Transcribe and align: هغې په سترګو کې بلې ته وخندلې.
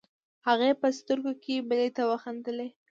هغې 0.47 0.71
په 0.81 0.87
سترګو 0.97 1.33
کې 1.43 1.65
بلې 1.69 1.89
ته 1.97 2.03
وخندلې. 2.11 2.67